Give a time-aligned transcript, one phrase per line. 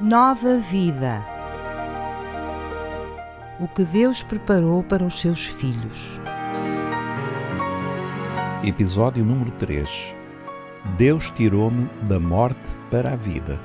[0.00, 1.26] Nova vida.
[3.58, 6.20] O que Deus preparou para os seus filhos.
[8.62, 10.14] Episódio número 3.
[10.96, 12.60] Deus tirou-me da morte
[12.92, 13.58] para a vida.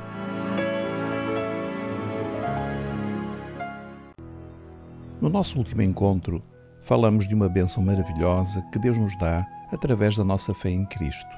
[5.22, 6.42] No nosso último encontro,
[6.82, 11.30] falamos de uma bênção maravilhosa que Deus nos dá através da nossa fé em Cristo.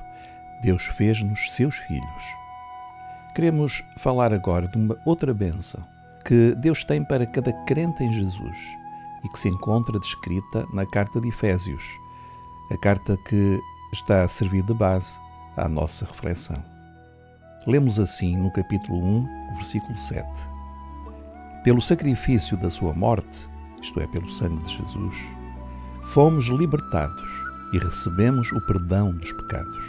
[0.63, 2.44] Deus fez-nos seus filhos.
[3.35, 5.83] Queremos falar agora de uma outra bênção
[6.23, 8.57] que Deus tem para cada crente em Jesus
[9.25, 11.83] e que se encontra descrita na carta de Efésios,
[12.71, 13.59] a carta que
[13.91, 15.19] está a servir de base
[15.57, 16.63] à nossa reflexão.
[17.67, 20.25] Lemos assim no capítulo 1, versículo 7.
[21.65, 23.49] Pelo sacrifício da sua morte,
[23.81, 25.15] isto é, pelo sangue de Jesus,
[26.03, 27.29] fomos libertados
[27.73, 29.83] e recebemos o perdão dos pecados.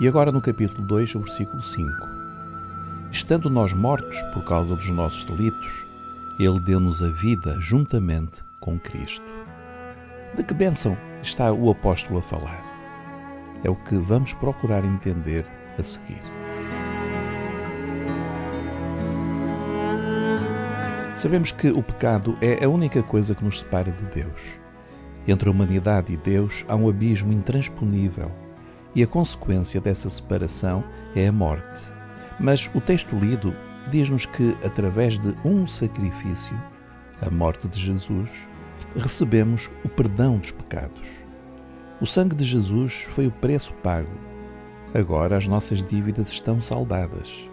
[0.00, 2.17] E agora no capítulo 2, versículo 5
[3.10, 5.86] Estando nós mortos por causa dos nossos delitos,
[6.38, 9.24] Ele deu-nos a vida juntamente com Cristo.
[10.36, 12.62] De que bênção está o apóstolo a falar?
[13.64, 15.44] É o que vamos procurar entender
[15.78, 16.20] a seguir.
[21.14, 24.60] Sabemos que o pecado é a única coisa que nos separa de Deus.
[25.26, 28.30] Entre a humanidade e Deus há um abismo intransponível
[28.94, 30.84] e a consequência dessa separação
[31.16, 31.97] é a morte.
[32.38, 33.54] Mas o texto lido
[33.90, 36.56] diz-nos que, através de um sacrifício,
[37.20, 38.30] a morte de Jesus,
[38.96, 41.08] recebemos o perdão dos pecados.
[42.00, 44.12] O sangue de Jesus foi o preço pago.
[44.94, 47.48] Agora as nossas dívidas estão saldadas.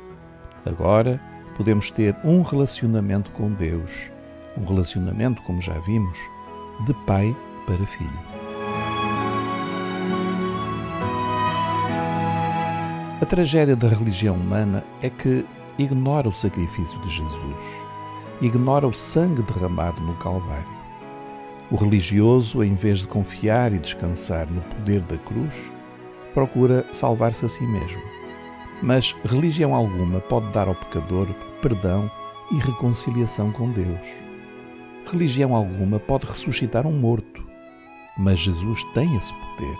[0.65, 1.19] Agora
[1.57, 4.11] podemos ter um relacionamento com Deus,
[4.57, 6.17] um relacionamento, como já vimos,
[6.85, 8.34] de pai para filho.
[13.25, 15.43] A tragédia da religião humana é que
[15.79, 17.57] ignora o sacrifício de Jesus,
[18.39, 20.69] ignora o sangue derramado no Calvário.
[21.71, 25.55] O religioso, em vez de confiar e descansar no poder da cruz,
[26.35, 28.03] procura salvar-se a si mesmo.
[28.83, 31.27] Mas religião alguma pode dar ao pecador
[31.63, 32.07] perdão
[32.51, 34.07] e reconciliação com Deus.
[35.11, 37.43] Religião alguma pode ressuscitar um morto,
[38.19, 39.77] mas Jesus tem esse poder.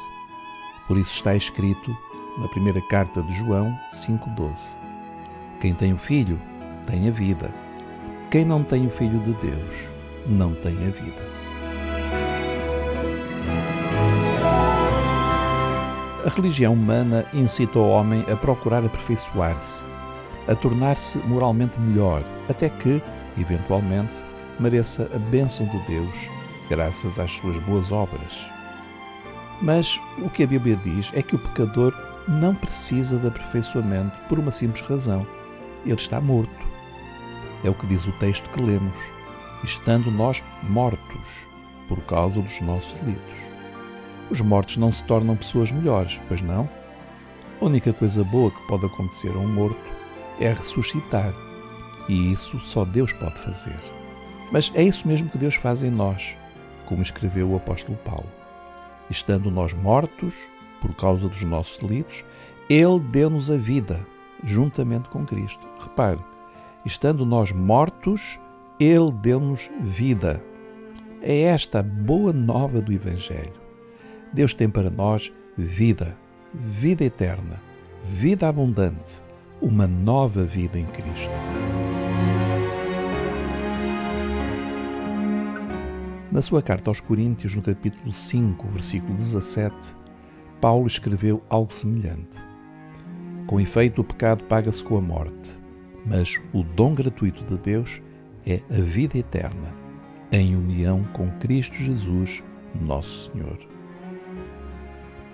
[0.88, 1.96] Por isso está escrito
[2.38, 4.78] na primeira carta de João 5,12.
[5.60, 6.40] Quem tem o Filho
[6.86, 7.54] tem a vida.
[8.30, 9.88] Quem não tem o Filho de Deus
[10.28, 11.36] não tem a vida.
[16.26, 19.84] A religião humana incita o homem a procurar aperfeiçoar-se,
[20.48, 23.02] a tornar-se moralmente melhor, até que,
[23.40, 24.14] eventualmente,
[24.60, 26.30] mereça a bênção de Deus
[26.70, 28.50] graças às suas boas obras.
[29.62, 31.94] Mas o que a Bíblia diz é que o pecador
[32.28, 35.26] não precisa de aperfeiçoamento por uma simples razão:
[35.86, 36.66] ele está morto.
[37.64, 38.98] É o que diz o texto que lemos,
[39.64, 41.46] estando nós mortos
[41.88, 43.38] por causa dos nossos delitos.
[44.30, 46.70] Os mortos não se tornam pessoas melhores, pois não?
[47.62, 49.80] A única coisa boa que pode acontecer a um morto
[50.40, 51.34] é ressuscitar,
[52.10, 53.76] e isso só Deus pode fazer.
[54.52, 56.36] Mas é isso mesmo que Deus faz em nós,
[56.86, 58.30] como escreveu o apóstolo Paulo.
[59.10, 60.36] Estando nós mortos
[60.82, 62.24] por causa dos nossos delitos,
[62.70, 64.06] Ele deu-nos a vida,
[64.44, 65.66] juntamente com Cristo.
[65.82, 66.20] Repare,
[66.86, 68.40] estando nós mortos,
[68.80, 70.44] Ele deu-nos vida.
[71.22, 73.54] É esta a boa nova do Evangelho.
[74.32, 76.16] Deus tem para nós vida,
[76.54, 77.60] vida eterna,
[78.04, 79.22] vida abundante,
[79.62, 81.32] uma nova vida em Cristo.
[86.32, 89.74] Na sua carta aos Coríntios, no capítulo 5, versículo 17,
[90.62, 92.44] Paulo escreveu algo semelhante.
[93.48, 95.60] Com efeito, o pecado paga-se com a morte,
[96.06, 98.02] mas o dom gratuito de Deus
[98.46, 99.74] é a vida eterna,
[100.32, 102.44] em união com Cristo Jesus,
[102.82, 103.58] nosso Senhor.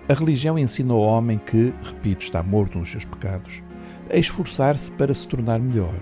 [0.08, 3.62] A religião ensina ao homem que, repito, está morto nos seus pecados,
[4.10, 5.94] a esforçar-se para se tornar melhor.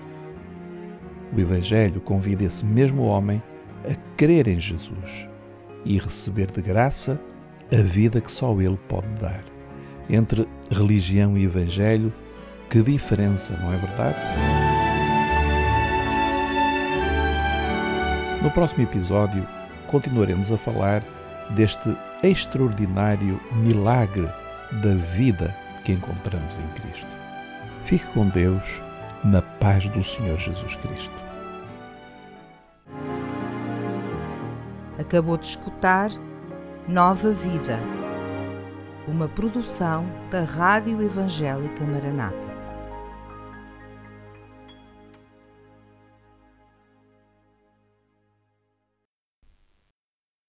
[1.35, 3.41] O Evangelho convida esse mesmo homem
[3.89, 5.29] a crer em Jesus
[5.85, 7.19] e receber de graça
[7.71, 9.43] a vida que só Ele pode dar.
[10.09, 12.13] Entre religião e Evangelho,
[12.69, 14.17] que diferença, não é verdade?
[18.41, 19.47] No próximo episódio,
[19.87, 21.03] continuaremos a falar
[21.51, 24.27] deste extraordinário milagre
[24.81, 27.07] da vida que encontramos em Cristo.
[27.83, 28.81] Fique com Deus
[29.23, 31.13] na paz do Senhor Jesus Cristo.
[34.97, 36.11] Acabou de escutar
[36.87, 37.79] Nova Vida,
[39.07, 42.50] uma produção da Rádio Evangélica Maranata.